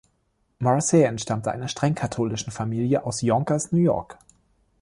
Morrissey 0.57 1.03
entstammte 1.03 1.51
einer 1.51 1.67
streng 1.67 1.93
katholischen 1.93 2.49
Familie 2.51 3.05
aus 3.05 3.21
Yonkers, 3.21 3.71
New 3.71 3.77
York. 3.77 4.17